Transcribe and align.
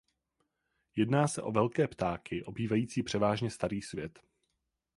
Jedná 0.95 1.27
se 1.27 1.41
o 1.41 1.51
velké 1.51 1.87
ptáky 1.87 2.43
obývající 2.43 3.03
převážně 3.03 3.51
Starý 3.51 3.81
svět. 3.81 4.19